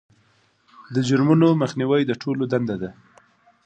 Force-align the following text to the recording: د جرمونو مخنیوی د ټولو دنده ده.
د 0.93 0.95
جرمونو 1.07 1.47
مخنیوی 1.61 2.01
د 2.05 2.11
ټولو 2.21 2.43
دنده 2.51 2.75
ده. 2.81 2.89